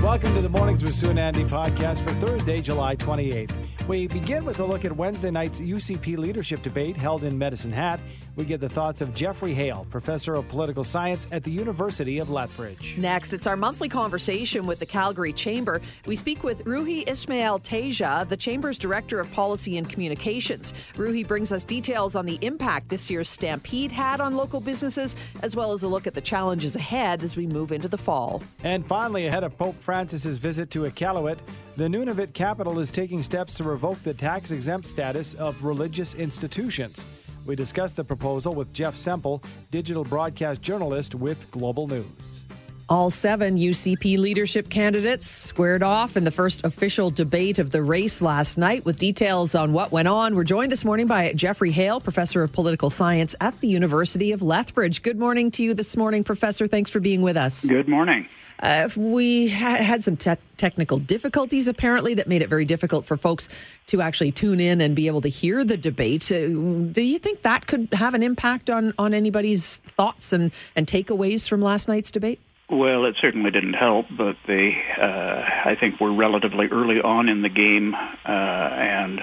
[0.00, 3.50] Welcome to the Mornings with Sue and Andy podcast for Thursday, July 28th.
[3.88, 7.98] We begin with a look at Wednesday night's UCP leadership debate held in Medicine Hat.
[8.36, 12.30] We get the thoughts of Geoffrey Hale, professor of political science at the University of
[12.30, 12.96] Lethbridge.
[12.96, 15.82] Next, it's our monthly conversation with the Calgary Chamber.
[16.06, 20.72] We speak with Ruhi Ismail Teja, the Chamber's Director of Policy and Communications.
[20.94, 25.56] Ruhi brings us details on the impact this year's Stampede had on local businesses, as
[25.56, 28.42] well as a look at the challenges ahead as we move into the fall.
[28.62, 31.38] And finally, ahead of Pope Francis's visit to Iqaluit,
[31.76, 37.06] the Nunavut capital is taking steps to revoke the tax exempt status of religious institutions.
[37.46, 42.44] We discussed the proposal with Jeff Semple, digital broadcast journalist with Global News.
[42.92, 48.20] All seven UCP leadership candidates squared off in the first official debate of the race
[48.20, 48.84] last night.
[48.84, 52.52] With details on what went on, we're joined this morning by Geoffrey Hale, professor of
[52.52, 55.00] political science at the University of Lethbridge.
[55.00, 56.66] Good morning to you this morning, Professor.
[56.66, 57.64] Thanks for being with us.
[57.64, 58.28] Good morning.
[58.60, 63.16] Uh, we ha- had some te- technical difficulties apparently that made it very difficult for
[63.16, 63.48] folks
[63.86, 66.30] to actually tune in and be able to hear the debate.
[66.30, 66.48] Uh,
[66.92, 71.48] do you think that could have an impact on, on anybody's thoughts and, and takeaways
[71.48, 72.38] from last night's debate?
[72.72, 77.42] Well, it certainly didn't help, but they, uh, I think, were relatively early on in
[77.42, 79.22] the game, uh, and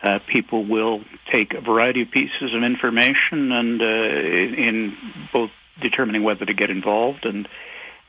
[0.00, 4.96] uh, people will take a variety of pieces of information and uh, in
[5.32, 5.50] both
[5.82, 7.48] determining whether to get involved and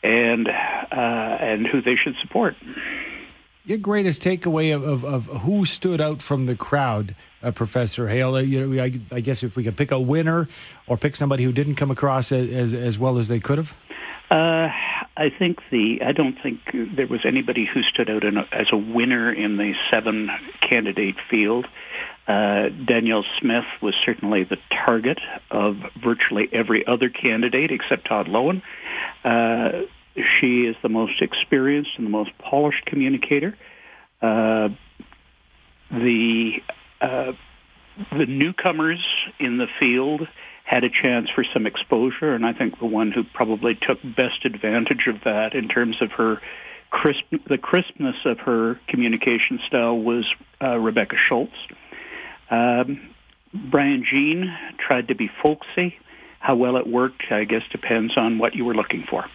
[0.04, 0.52] and uh,
[0.92, 2.56] and who they should support.
[3.66, 8.36] Your greatest takeaway of, of, of who stood out from the crowd, uh, Professor Hale?
[8.36, 10.48] Uh, you know, I, I, guess if we could pick a winner
[10.86, 13.76] or pick somebody who didn't come across as, as well as they could have.
[14.30, 14.70] Uh,
[15.18, 18.78] I think the I don't think there was anybody who stood out a, as a
[18.78, 20.30] winner in the seven
[20.68, 21.68] candidate field.
[22.28, 25.20] Uh, Danielle Smith was certainly the target
[25.52, 28.64] of virtually every other candidate except Todd Loewen.
[29.24, 29.84] Uh,
[30.16, 33.56] she is the most experienced and the most polished communicator.
[34.22, 34.70] Uh,
[35.92, 36.64] the
[37.00, 37.34] uh,
[38.12, 39.06] the newcomers
[39.40, 40.28] in the field
[40.66, 44.46] had a chance for some exposure, and I think the one who probably took best
[44.46, 46.42] advantage of that in terms of her
[46.90, 50.26] crisp, the crispness of her communication style was
[50.62, 51.52] uh, Rebecca Schulz.
[52.50, 53.10] Um,
[53.54, 55.96] Brian Jean tried to be folksy.
[56.40, 59.26] How well it worked, I guess, depends on what you were looking for.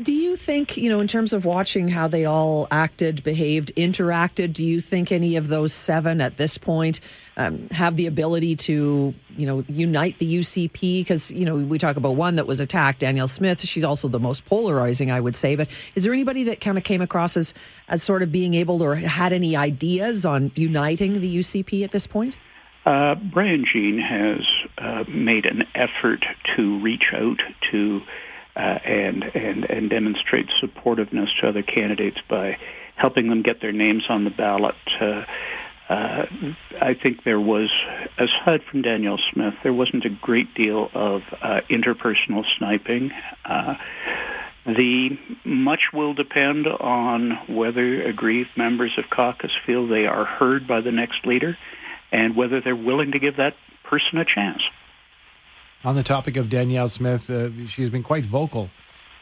[0.00, 4.54] Do you think, you know, in terms of watching how they all acted, behaved, interacted,
[4.54, 7.00] do you think any of those seven at this point
[7.36, 11.00] um, have the ability to, you know, unite the UCP?
[11.00, 13.60] Because, you know, we talk about one that was attacked, Danielle Smith.
[13.60, 15.56] She's also the most polarizing, I would say.
[15.56, 17.52] But is there anybody that kind of came across as,
[17.88, 21.90] as sort of being able to, or had any ideas on uniting the UCP at
[21.90, 22.34] this point?
[22.86, 24.40] Uh, Brian Jean has
[24.78, 26.24] uh, made an effort
[26.56, 28.00] to reach out to
[28.56, 32.58] uh, and and and demonstrate supportiveness to other candidates by
[32.96, 34.74] helping them get their names on the ballot.
[35.00, 35.24] Uh,
[35.88, 36.26] uh,
[36.80, 37.68] I think there was,
[38.16, 43.10] aside from Danielle Smith, there wasn't a great deal of uh, interpersonal sniping.
[43.44, 43.74] Uh,
[44.64, 50.80] the much will depend on whether aggrieved members of caucus feel they are heard by
[50.80, 51.58] the next leader,
[52.12, 53.54] and whether they're willing to give that
[53.84, 54.62] person a chance.
[55.84, 58.70] On the topic of Danielle Smith, uh, she has been quite vocal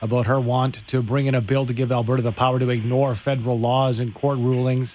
[0.03, 3.15] about her want to bring in a bill to give Alberta the power to ignore
[3.15, 4.95] federal laws and court rulings.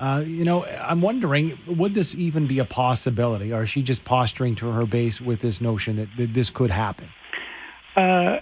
[0.00, 4.04] Uh, you know, I'm wondering, would this even be a possibility, or is she just
[4.04, 7.08] posturing to her base with this notion that, that this could happen?
[7.96, 8.40] Uh,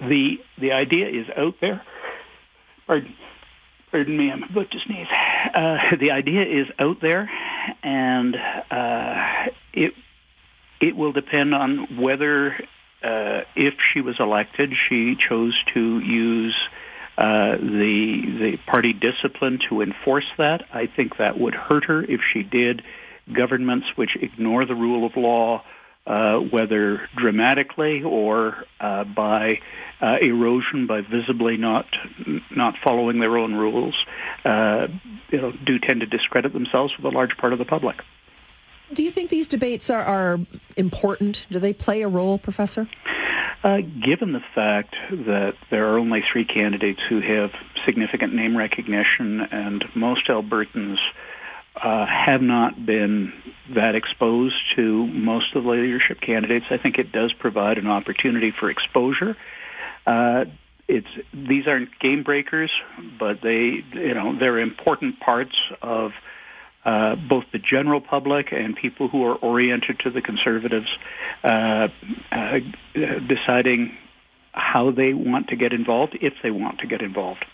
[0.00, 1.82] the the idea is out there.
[2.86, 3.14] Pardon,
[3.92, 5.06] pardon me, I'm about to sneeze.
[5.54, 7.30] Uh, the idea is out there,
[7.82, 8.36] and
[8.70, 9.94] uh, it
[10.82, 12.54] it will depend on whether,
[13.02, 16.54] uh, if she was elected, she chose to use
[17.16, 20.64] uh, the the party discipline to enforce that.
[20.72, 22.82] I think that would hurt her if she did.
[23.32, 25.62] Governments which ignore the rule of law,
[26.06, 29.60] uh, whether dramatically or uh, by
[30.00, 31.86] uh, erosion, by visibly not
[32.50, 33.94] not following their own rules,
[34.44, 34.88] uh,
[35.30, 37.98] you know, do tend to discredit themselves with a large part of the public.
[38.92, 40.40] Do you think these debates are, are
[40.76, 41.46] important?
[41.50, 42.88] Do they play a role, Professor?
[43.64, 47.52] Uh, given the fact that there are only three candidates who have
[47.84, 50.98] significant name recognition and most Albertans
[51.76, 53.32] uh, have not been
[53.70, 58.50] that exposed to most of the leadership candidates, I think it does provide an opportunity
[58.50, 59.36] for exposure.
[60.06, 60.46] Uh,
[60.88, 62.70] it's these aren't game breakers,
[63.18, 66.12] but they you know they're important parts of
[66.84, 70.88] uh, both the general public and people who are oriented to the conservatives
[71.44, 71.88] uh,
[72.30, 72.58] uh,
[73.26, 73.96] deciding
[74.52, 77.44] how they want to get involved, if they want to get involved.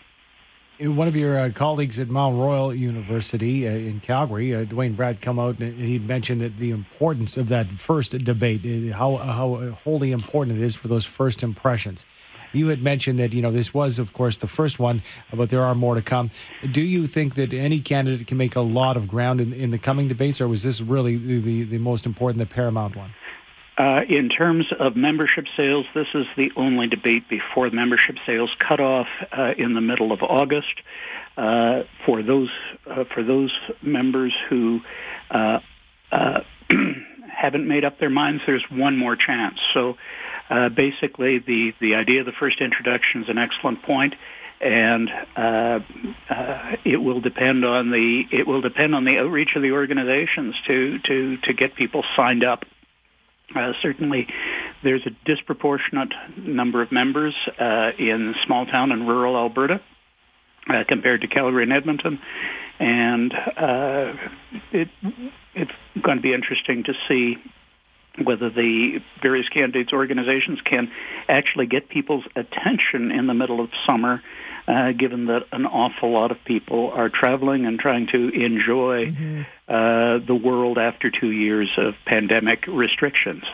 [0.81, 5.21] One of your uh, colleagues at Mount Royal University uh, in Calgary, uh, Duane Bratt,
[5.21, 9.73] come out and he mentioned that the importance of that first debate, uh, how how
[9.83, 12.07] wholly important it is for those first impressions.
[12.53, 15.03] You had mentioned that you know this was, of course, the first one,
[15.33, 16.31] but there are more to come.
[16.71, 19.79] Do you think that any candidate can make a lot of ground in, in the
[19.79, 23.11] coming debates, or was this really the, the, the most important, the paramount one?
[23.79, 28.51] Uh, in terms of membership sales, this is the only debate before the membership sales
[28.59, 30.81] cut off uh, in the middle of August.
[31.37, 32.51] Uh, for those
[32.91, 34.81] uh, for those members who
[35.31, 35.61] uh,
[36.11, 36.41] uh,
[37.33, 39.61] haven't made up their minds, there's one more chance.
[39.73, 39.97] So
[40.75, 44.15] basically, the the idea of the first introduction is an excellent point
[44.61, 45.79] and uh,
[46.31, 50.55] uh, it will depend on the it will depend on the outreach of the organizations
[50.67, 52.65] to to to get people signed up.
[53.55, 54.27] Uh, certainly,
[54.83, 59.81] there's a disproportionate number of members uh, in small town and rural Alberta
[60.69, 62.19] uh, compared to Calgary and Edmonton,
[62.79, 64.13] and uh,
[64.73, 64.89] it,
[65.55, 65.73] it's
[66.03, 67.39] going to be interesting to see
[68.25, 70.91] whether the various candidates organizations can
[71.29, 74.23] actually get people's attention in the middle of summer
[74.69, 79.43] uh, given that an awful lot of people are traveling and trying to enjoy mm-hmm.
[79.67, 83.45] uh, the world after two years of pandemic restrictions.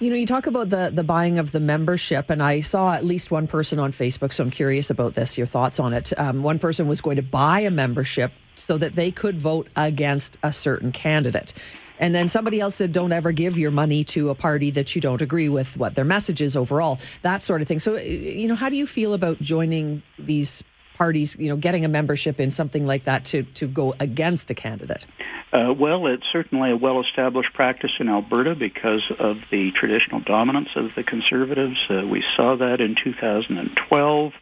[0.00, 3.04] You know, you talk about the the buying of the membership, and I saw at
[3.04, 5.38] least one person on Facebook, so I'm curious about this.
[5.38, 6.12] Your thoughts on it?
[6.18, 10.36] Um, one person was going to buy a membership so that they could vote against
[10.42, 11.54] a certain candidate.
[11.98, 15.00] And then somebody else said, don't ever give your money to a party that you
[15.00, 17.78] don't agree with what their message is overall, that sort of thing.
[17.78, 20.62] So, you know, how do you feel about joining these
[20.94, 24.54] parties, you know, getting a membership in something like that to, to go against a
[24.54, 25.06] candidate?
[25.52, 30.90] Uh, well, it's certainly a well-established practice in Alberta because of the traditional dominance of
[30.94, 31.78] the Conservatives.
[31.88, 34.32] Uh, we saw that in 2012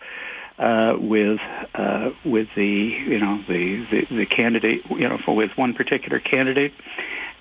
[0.59, 1.39] uh, with
[1.75, 6.19] uh, with the you know the, the, the candidate you know for, with one particular
[6.19, 6.73] candidate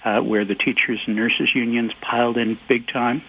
[0.05, 3.23] uh, where the teachers and nurses unions piled in big time.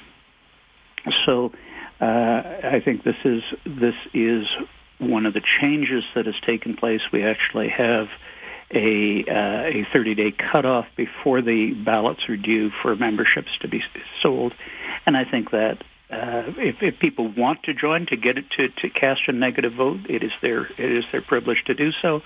[1.25, 1.53] So
[2.01, 4.47] uh, I think this is this is
[4.99, 7.01] one of the changes that has taken place.
[7.13, 8.09] We actually have
[8.71, 13.83] a uh, a 30-day cutoff before the ballots are due for memberships to be
[14.21, 14.53] sold,
[15.07, 18.69] and I think that uh, if, if people want to join to get it to,
[18.69, 22.23] to cast a negative vote, it is their it is their privilege to do so.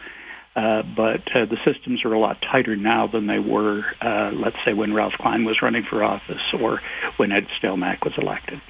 [0.56, 4.56] Uh, but uh, the systems are a lot tighter now than they were, uh, let's
[4.64, 6.80] say, when Ralph Klein was running for office or
[7.18, 8.60] when Ed Stelmach was elected.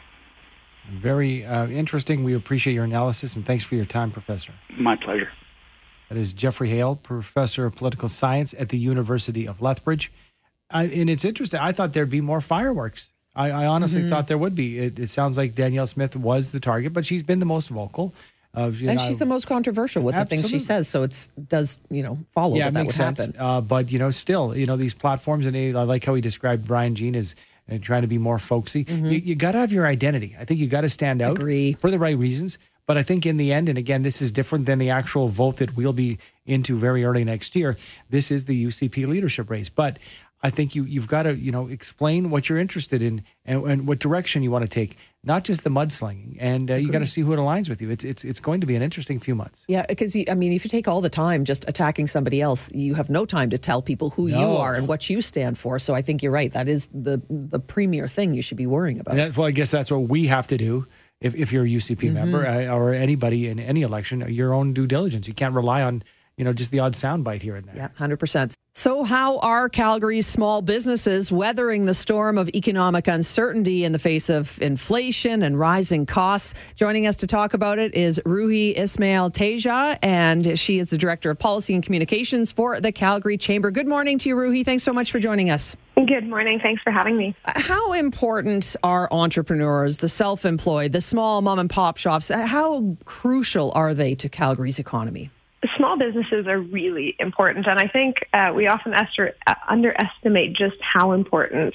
[0.91, 2.23] Very uh, interesting.
[2.23, 4.53] We appreciate your analysis and thanks for your time, Professor.
[4.77, 5.31] My pleasure.
[6.11, 10.13] That is Geoffrey Hale, Professor of Political Science at the University of Lethbridge.
[10.71, 11.61] and it's interesting.
[11.61, 13.11] I thought there'd be more fireworks.
[13.35, 14.11] I, I honestly mm-hmm.
[14.11, 14.79] thought there would be.
[14.79, 18.13] It, it sounds like Danielle Smith was the target, but she's been the most vocal.
[18.57, 20.37] Uh, and know, she's the most controversial with absolutely.
[20.37, 23.21] the things she says, so it does you know follow yeah, that, that would sense.
[23.21, 23.37] happen.
[23.39, 26.67] Uh, but you know, still, you know, these platforms, and I like how he described
[26.67, 27.37] Brian Jean as
[27.71, 28.85] uh, trying to be more folksy.
[28.85, 29.07] Mm-hmm.
[29.07, 30.37] You, you got to have your identity.
[30.39, 31.75] I think you got to stand out Agree.
[31.75, 32.59] for the right reasons.
[32.87, 35.59] But I think in the end, and again, this is different than the actual vote
[35.59, 37.77] that we'll be into very early next year.
[38.09, 39.69] This is the UCP leadership race.
[39.69, 39.99] But
[40.43, 43.87] I think you you've got to you know explain what you're interested in and, and
[43.87, 46.37] what direction you want to take, not just the mudslinging.
[46.41, 47.91] And uh, you got to see who it aligns with you.
[47.91, 49.65] It's it's it's going to be an interesting few months.
[49.69, 52.95] Yeah, because I mean, if you take all the time just attacking somebody else, you
[52.95, 54.39] have no time to tell people who no.
[54.41, 55.79] you are and what you stand for.
[55.79, 56.53] So I think you're right.
[56.53, 59.37] That is the the premier thing you should be worrying about.
[59.37, 60.87] well, I guess that's what we have to do.
[61.21, 62.15] If, if you're a UCP mm-hmm.
[62.15, 65.29] member uh, or anybody in any election, your own due diligence.
[65.29, 66.03] You can't rely on
[66.41, 67.77] you know, just the odd soundbite here and there.
[67.77, 68.55] Yeah, 100%.
[68.73, 74.31] So, how are Calgary's small businesses weathering the storm of economic uncertainty in the face
[74.31, 76.55] of inflation and rising costs?
[76.77, 81.31] Joining us to talk about it is Ruhi Ismail Teja, and she is the Director
[81.31, 83.71] of Policy and Communications for the Calgary Chamber.
[83.71, 84.65] Good morning to you, Ruhi.
[84.65, 85.77] Thanks so much for joining us.
[85.97, 86.59] Good morning.
[86.59, 87.35] Thanks for having me.
[87.45, 92.31] How important are entrepreneurs, the self employed, the small mom and pop shops?
[92.31, 95.31] How crucial are they to Calgary's economy?
[95.77, 100.77] Small businesses are really important, and I think uh, we often ester- uh, underestimate just
[100.81, 101.75] how important.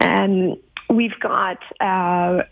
[0.00, 1.58] And we've got.
[1.80, 2.44] Uh,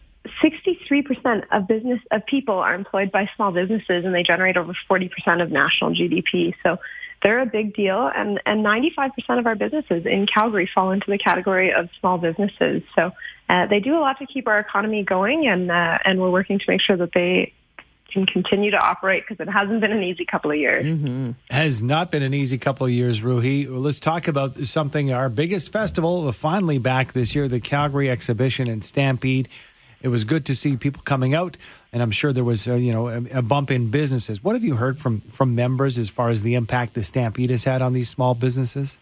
[0.43, 5.43] 63% of business of people are employed by small businesses and they generate over 40%
[5.43, 6.54] of national GDP.
[6.62, 6.78] So
[7.23, 11.19] they're a big deal and, and 95% of our businesses in Calgary fall into the
[11.19, 12.83] category of small businesses.
[12.95, 13.12] So
[13.49, 16.59] uh, they do a lot to keep our economy going and, uh, and we're working
[16.59, 17.52] to make sure that they
[18.12, 20.84] can continue to operate because it hasn't been an easy couple of years.
[20.84, 21.32] Mm-hmm.
[21.50, 23.66] Has not been an easy couple of years, Ruhi.
[23.68, 25.12] Let's talk about something.
[25.12, 29.49] Our biggest festival, finally back this year, the Calgary Exhibition and Stampede.
[30.00, 31.56] It was good to see people coming out,
[31.90, 34.44] and I'm sure there was, uh, you know, a, a, bump in businesses.
[34.44, 37.64] What have you heard from from members as far as the impact the Stampede has
[37.64, 38.99] had on these small businesses?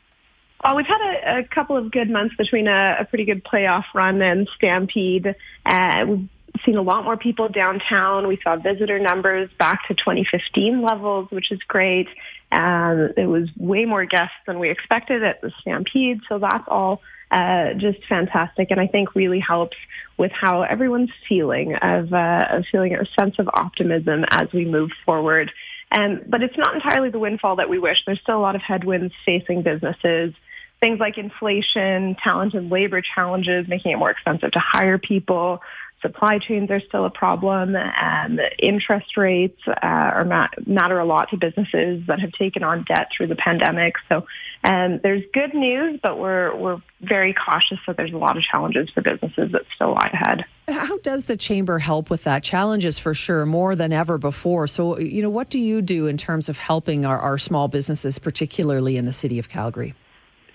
[0.62, 3.84] Well, we've had a, a couple of good months between a, a, pretty good playoff
[3.94, 5.34] run and Stampede.
[5.66, 6.28] Uh, we've
[6.64, 8.26] seen a lot more people downtown.
[8.26, 12.08] We saw visitor numbers back to 2015 levels, which is great.
[12.50, 17.00] Um, there was way more guests than we expected at the Stampede, so that's all
[17.32, 19.76] uh, just fantastic, and I think really helps
[20.18, 24.90] with how everyone's feeling of, uh, of feeling a sense of optimism as we move
[25.06, 25.50] forward.
[25.90, 28.04] Um, but it's not entirely the windfall that we wish.
[28.04, 30.34] There's still a lot of headwinds facing businesses.
[30.80, 35.62] Things like inflation, talent and labor challenges, making it more expensive to hire people,
[36.02, 41.30] supply chains are still a problem, and interest rates uh, are ma- matter a lot
[41.30, 43.94] to businesses that have taken on debt through the pandemic.
[44.08, 44.26] So,
[44.64, 48.90] um, there's good news, but we're we're very cautious that there's a lot of challenges
[48.90, 50.44] for businesses that still lie ahead.
[50.68, 52.42] How does the chamber help with that?
[52.42, 54.66] Challenges for sure, more than ever before.
[54.66, 58.18] So, you know, what do you do in terms of helping our, our small businesses,
[58.18, 59.94] particularly in the city of Calgary?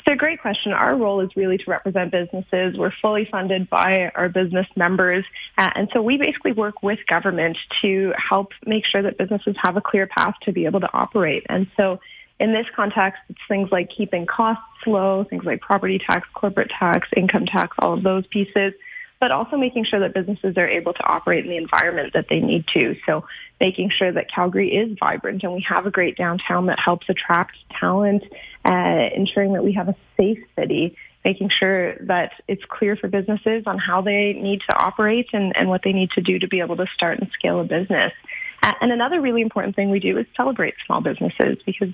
[0.09, 0.71] A great question.
[0.71, 2.77] Our role is really to represent businesses.
[2.77, 5.25] We're fully funded by our business members.
[5.57, 9.75] Uh, and so we basically work with government to help make sure that businesses have
[9.75, 11.45] a clear path to be able to operate.
[11.49, 11.99] And so
[12.39, 17.09] in this context, it's things like keeping costs low, things like property tax, corporate tax,
[17.17, 18.73] income tax, all of those pieces
[19.19, 22.39] but also making sure that businesses are able to operate in the environment that they
[22.39, 22.95] need to.
[23.05, 23.25] So
[23.59, 27.57] making sure that Calgary is vibrant and we have a great downtown that helps attract
[27.71, 28.23] talent,
[28.65, 30.95] uh, ensuring that we have a safe city,
[31.25, 35.67] making sure that it's clear for businesses on how they need to operate and, and
[35.67, 38.13] what they need to do to be able to start and scale a business.
[38.61, 41.93] Uh, and another really important thing we do is celebrate small businesses because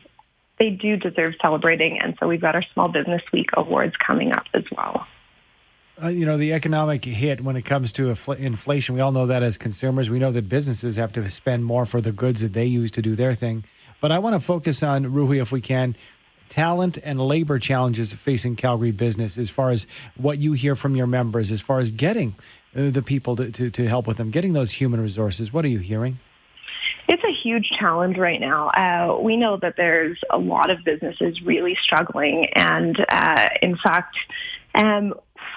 [0.59, 1.99] they do deserve celebrating.
[1.99, 5.07] And so we've got our Small Business Week awards coming up as well.
[6.01, 9.43] Uh, you know, the economic hit when it comes to inflation, we all know that
[9.43, 10.09] as consumers.
[10.09, 13.01] We know that businesses have to spend more for the goods that they use to
[13.01, 13.63] do their thing.
[14.01, 15.95] But I want to focus on, Ruhi, if we can,
[16.49, 19.85] talent and labor challenges facing Calgary business as far as
[20.17, 22.35] what you hear from your members, as far as getting
[22.75, 25.53] uh, the people to, to, to help with them, getting those human resources.
[25.53, 26.19] What are you hearing?
[27.07, 28.69] It's a huge challenge right now.
[28.69, 34.17] Uh, we know that there's a lot of businesses really struggling, and uh, in fact,
[34.75, 35.13] um,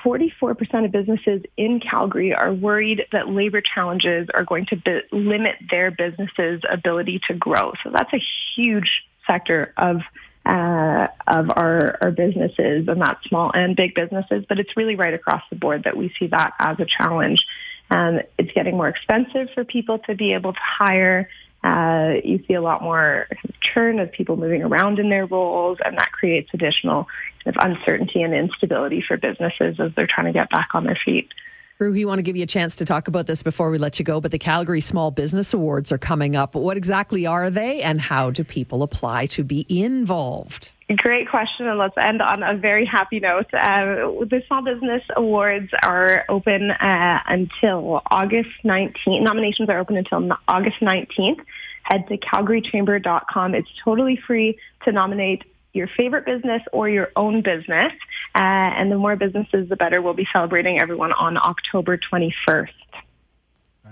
[0.07, 5.91] 44% of businesses in Calgary are worried that labor challenges are going to limit their
[5.91, 7.73] businesses' ability to grow.
[7.83, 8.23] So that's a
[8.55, 10.03] huge sector of
[10.45, 14.45] uh, of our, our businesses, and that's small and big businesses.
[14.49, 17.45] But it's really right across the board that we see that as a challenge.
[17.91, 21.29] Um, it's getting more expensive for people to be able to hire.
[21.67, 23.27] Uh, you see a lot more
[23.61, 27.09] churn of people moving around in their roles, and that creates additional
[27.43, 30.99] kind of uncertainty and instability for businesses as they're trying to get back on their
[31.05, 31.33] feet.
[31.81, 34.05] Ruhi, want to give you a chance to talk about this before we let you
[34.05, 36.55] go, but the Calgary Small Business Awards are coming up.
[36.55, 40.73] What exactly are they, and how do people apply to be involved?
[40.95, 43.52] Great question, and let's end on a very happy note.
[43.52, 49.23] Uh, the Small Business Awards are open uh, until August 19th.
[49.23, 51.40] Nominations are open until August 19th.
[51.83, 53.57] Head to calgarychamber.com.
[53.57, 57.93] It's totally free to nominate your favorite business or your own business.
[58.37, 60.00] Uh, and the more businesses, the better.
[60.00, 62.69] We'll be celebrating everyone on October 21st.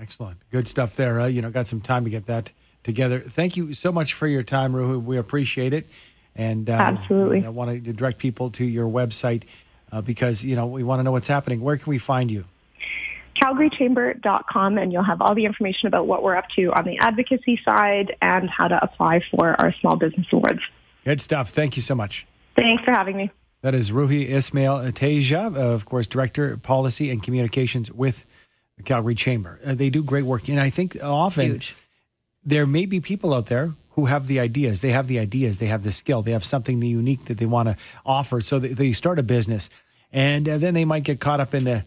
[0.01, 0.39] Excellent.
[0.51, 1.21] Good stuff there.
[1.21, 2.53] Uh, you know, got some time to get that
[2.85, 3.19] together.
[3.19, 5.03] Thank you so much for your time, Ruhi.
[5.03, 5.87] We appreciate it.
[6.37, 9.45] And uh, absolutely, I want to direct people to your website
[9.93, 11.61] uh, because you know we want to know what's happening.
[11.61, 12.45] Where can we find you?
[13.41, 17.61] CalgaryChamber.com, and you'll have all the information about what we're up to on the advocacy
[17.69, 20.61] side and how to apply for our small business awards.
[21.05, 21.51] Good stuff.
[21.51, 22.27] Thank you so much.
[22.57, 23.31] Thanks for having me.
[23.63, 28.25] That is Ruhi Ismail Atasia, of course, Director Policy and Communications with
[28.77, 29.59] the Calgary Chamber.
[29.65, 31.77] Uh, they do great work, and I think often Huge.
[32.45, 34.81] there may be people out there who have the ideas.
[34.81, 35.59] They have the ideas.
[35.59, 36.23] They have the skill.
[36.23, 38.41] They have something unique that they want to offer.
[38.41, 39.71] So they, they start a business,
[40.13, 41.85] and uh, then they might get caught up in the,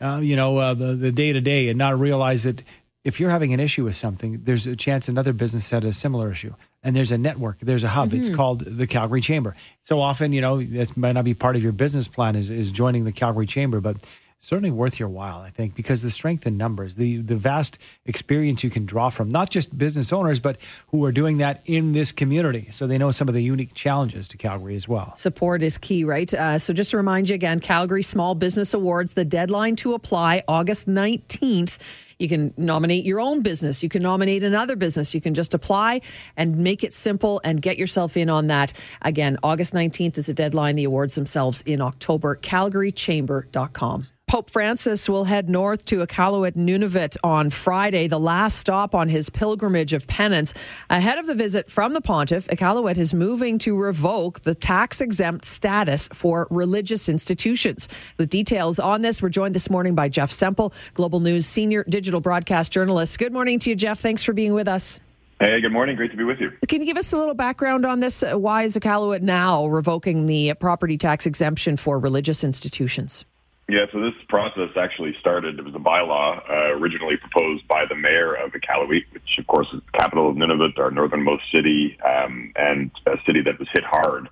[0.00, 2.62] uh, you know, uh, the day to day, and not realize that
[3.04, 6.30] if you're having an issue with something, there's a chance another business had a similar
[6.30, 8.10] issue and there's a network, there's a hub.
[8.10, 8.20] Mm-hmm.
[8.20, 9.54] It's called the Calgary Chamber.
[9.82, 12.70] So often, you know, this might not be part of your business plan is, is
[12.70, 13.96] joining the Calgary Chamber, but
[14.38, 18.62] certainly worth your while, I think, because the strength in numbers, the the vast experience
[18.62, 20.56] you can draw from not just business owners, but
[20.88, 24.28] who are doing that in this community, so they know some of the unique challenges
[24.28, 25.14] to Calgary as well.
[25.16, 26.32] Support is key, right?
[26.32, 30.42] Uh, so just to remind you again, Calgary Small Business Awards, the deadline to apply
[30.48, 32.04] August nineteenth.
[32.18, 33.80] You can nominate your own business.
[33.82, 35.14] You can nominate another business.
[35.14, 36.00] You can just apply
[36.36, 38.72] and make it simple and get yourself in on that.
[39.02, 40.74] Again, August 19th is the deadline.
[40.74, 42.34] The awards themselves in October.
[42.34, 44.08] CalgaryChamber.com.
[44.28, 49.30] Pope Francis will head north to Iqaluit Nunavut on Friday, the last stop on his
[49.30, 50.52] pilgrimage of penance.
[50.90, 55.46] Ahead of the visit from the pontiff, Iqaluit is moving to revoke the tax exempt
[55.46, 57.88] status for religious institutions.
[58.18, 62.20] With details on this, we're joined this morning by Jeff Semple, Global News senior digital
[62.20, 63.18] broadcast journalist.
[63.18, 63.98] Good morning to you, Jeff.
[63.98, 65.00] Thanks for being with us.
[65.40, 65.96] Hey, good morning.
[65.96, 66.52] Great to be with you.
[66.68, 68.22] Can you give us a little background on this?
[68.22, 73.24] Why is Iqaluit now revoking the property tax exemption for religious institutions?
[73.70, 75.58] Yeah, so this process actually started.
[75.58, 79.66] It was a bylaw uh, originally proposed by the mayor of Iqaluit, which of course
[79.74, 83.84] is the capital of Nunavut, our northernmost city, um, and a city that was hit
[83.84, 84.30] hard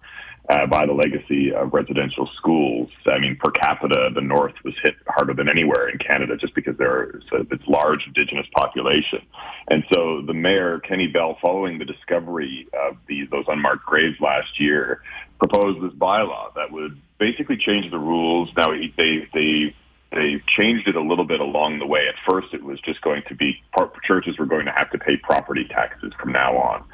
[0.48, 2.88] uh, by the legacy of residential schools.
[3.06, 6.78] I mean, per capita, the North was hit harder than anywhere in Canada just because
[6.78, 9.20] there is a, it's large Indigenous population.
[9.68, 14.58] And so the mayor, Kenny Bell, following the discovery of these those unmarked graves last
[14.58, 15.02] year,
[15.38, 18.50] proposed this bylaw that would basically changed the rules.
[18.56, 19.74] Now they they
[20.12, 22.06] they changed it a little bit along the way.
[22.08, 23.62] At first, it was just going to be
[24.04, 26.84] churches were going to have to pay property taxes from now on,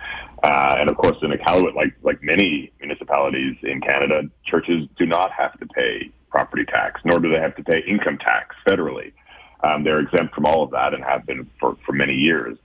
[0.43, 5.31] uh, and of course, in Iqaluit, like like many municipalities in Canada, churches do not
[5.33, 9.13] have to pay property tax, nor do they have to pay income tax federally.
[9.63, 12.59] Um, they're exempt from all of that and have been for, for many years.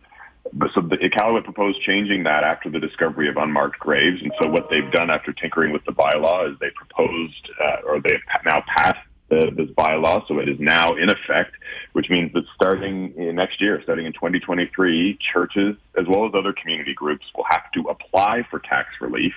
[0.74, 4.22] So the Iqaluit proposed changing that after the discovery of unmarked graves.
[4.22, 8.00] And so what they've done after tinkering with the bylaw is they proposed, uh, or
[8.00, 9.00] they've now passed
[9.30, 11.51] the, this bylaw, so it is now in effect,
[11.94, 16.54] which means that starting in next year, starting in 2023, churches as well as other
[16.54, 19.34] community groups will have to apply for tax relief.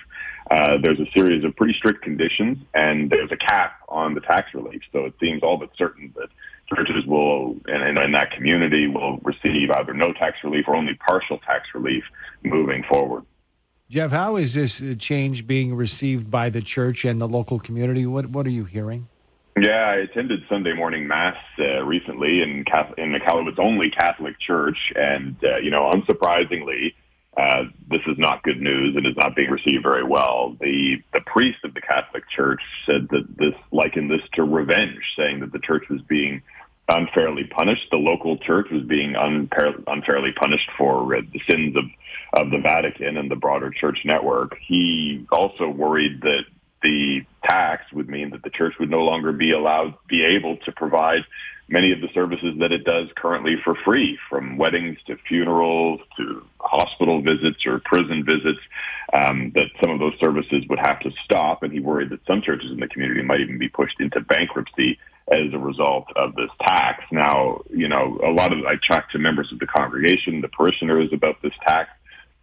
[0.49, 4.53] Uh, there's a series of pretty strict conditions, and there's a cap on the tax
[4.53, 4.81] relief.
[4.91, 6.29] So it seems all but certain that
[6.75, 11.37] churches will, and in that community, will receive either no tax relief or only partial
[11.39, 12.03] tax relief
[12.43, 13.23] moving forward.
[13.89, 18.05] Jeff, how is this change being received by the church and the local community?
[18.05, 19.09] What What are you hearing?
[19.59, 24.93] Yeah, I attended Sunday morning mass uh, recently in Catholic, in Iqaluit's only Catholic church,
[24.95, 26.93] and uh, you know, unsurprisingly,
[27.35, 30.55] uh, this is not good news and is not being received very well.
[30.59, 35.41] The the priest of the Catholic Church said that this likened this to revenge, saying
[35.41, 36.41] that the church was being
[36.95, 37.87] unfairly punished.
[37.91, 41.85] The local church was being unfair, unfairly punished for the sins of
[42.33, 44.57] of the Vatican and the broader church network.
[44.65, 46.43] He also worried that
[46.81, 50.71] the tax would mean that the church would no longer be allowed, be able to
[50.71, 51.25] provide
[51.67, 56.45] many of the services that it does currently for free, from weddings to funerals to
[56.59, 58.59] hospital visits or prison visits,
[59.13, 61.63] um, that some of those services would have to stop.
[61.63, 64.97] And he worried that some churches in the community might even be pushed into bankruptcy
[65.31, 67.03] as a result of this tax.
[67.11, 71.11] Now, you know, a lot of, I talked to members of the congregation, the parishioners
[71.13, 71.89] about this tax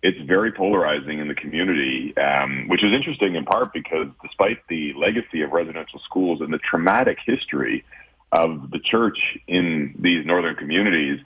[0.02, 4.92] it's very polarizing in the community, um, which is interesting in part because despite the
[4.94, 7.84] legacy of residential schools and the traumatic history
[8.30, 11.20] of the church in these northern communities,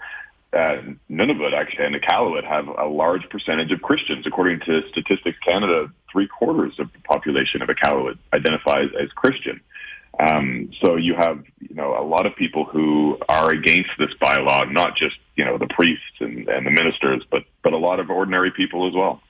[0.54, 0.76] uh,
[1.10, 4.26] Nunavut actually and Iqaluit have a large percentage of Christians.
[4.26, 9.60] According to Statistics Canada, three quarters of the population of Iqaluit identifies as Christian.
[10.18, 14.70] Um, so you have, you know, a lot of people who are against this bylaw,
[14.70, 18.10] not just, you know, the priests and, and the ministers, but, but a lot of
[18.10, 19.20] ordinary people as well.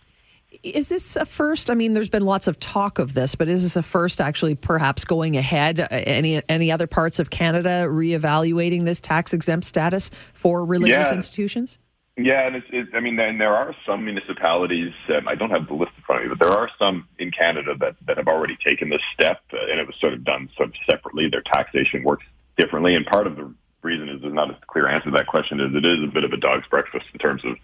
[0.63, 1.71] Is this a first?
[1.71, 4.55] I mean, there's been lots of talk of this, but is this a first actually
[4.55, 5.81] perhaps going ahead?
[5.81, 11.15] Uh, any any other parts of Canada reevaluating this tax exempt status for religious yeah.
[11.15, 11.79] institutions?
[12.17, 14.93] Yeah, and it's, it, I mean, and there are some municipalities.
[15.09, 17.31] Um, I don't have the list in front of me, but there are some in
[17.31, 20.51] Canada that that have already taken this step, uh, and it was sort of done
[20.55, 21.31] sort of separately.
[21.31, 22.27] Their taxation works
[22.59, 25.59] differently, and part of the reason is there's not a clear answer to that question.
[25.59, 27.57] Is it is a bit of a dog's breakfast in terms of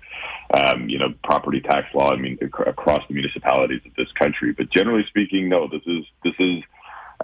[0.58, 2.10] um, you know property tax law.
[2.10, 5.68] I mean, across the municipalities of this country, but generally speaking, no.
[5.68, 6.62] This is this is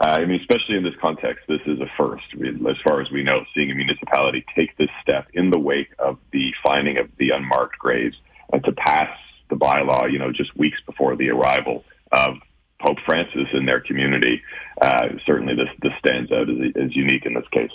[0.00, 3.22] uh, I mean, especially in this context, this is a first, as far as we
[3.22, 7.30] know, seeing a municipality take this step in the wake of the finding of the
[7.30, 8.16] unmarked graves
[8.52, 9.16] and to pass
[9.50, 12.36] the bylaw, you know, just weeks before the arrival of
[12.80, 14.42] Pope Francis in their community.
[14.80, 17.70] Uh, certainly, this this stands out as, as unique in this case.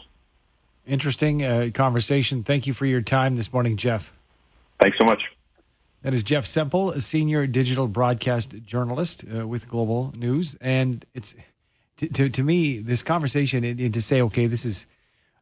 [0.86, 2.44] Interesting uh, conversation.
[2.44, 4.14] Thank you for your time this morning, Jeff.
[4.82, 5.24] Thanks so much.
[6.02, 11.36] That is Jeff Semple, a senior digital broadcast journalist uh, with Global News, and it's
[12.00, 14.86] to, to, to me, this conversation and, and, to say, okay, this is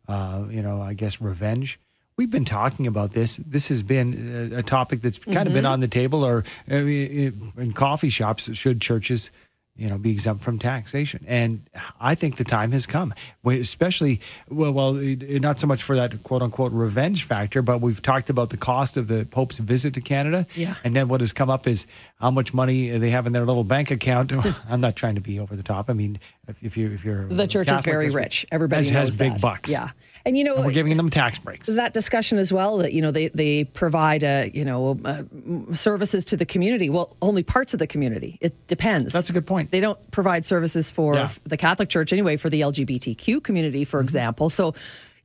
[0.07, 1.79] uh, you know, I guess revenge.
[2.17, 3.37] We've been talking about this.
[3.37, 6.75] This has been a, a topic that's kind of been on the table, or uh,
[6.75, 8.55] in coffee shops.
[8.55, 9.29] Should churches
[9.77, 11.23] you know, be exempt from taxation.
[11.27, 11.61] And
[11.99, 13.13] I think the time has come,
[13.45, 18.29] especially, well, well, not so much for that quote unquote revenge factor, but we've talked
[18.29, 20.47] about the cost of the Pope's visit to Canada.
[20.55, 20.75] Yeah.
[20.83, 21.85] And then what has come up is
[22.19, 24.33] how much money they have in their little bank account.
[24.69, 25.89] I'm not trying to be over the top.
[25.89, 26.19] I mean,
[26.61, 28.45] if you if you're the church Catholic, is very rich.
[28.51, 29.41] Everybody has, knows has big that.
[29.41, 29.69] bucks.
[29.69, 29.89] Yeah,
[30.27, 31.65] and you know and we're giving them tax breaks.
[31.67, 32.77] That discussion as well.
[32.77, 35.23] That you know they they provide a you know uh,
[35.73, 36.89] services to the community.
[36.89, 38.37] Well, only parts of the community.
[38.41, 39.13] It depends.
[39.13, 39.71] That's a good point.
[39.71, 41.29] They don't provide services for Yeah.
[41.45, 44.49] the Catholic Church anyway for the LGBTQ community, for example.
[44.49, 44.73] So.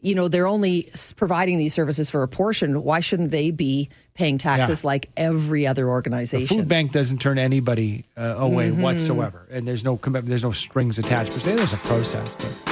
[0.04, 2.82] You know, they're only providing these services for a portion.
[2.82, 4.88] Why shouldn't they be paying taxes Yeah.
[4.88, 8.82] like every other organization The food bank doesn't turn anybody uh, away Mm-hmm.
[8.82, 11.30] whatsoever, and there's no there's no strings attached.
[11.32, 12.34] Per se, there's a process.
[12.34, 12.71] But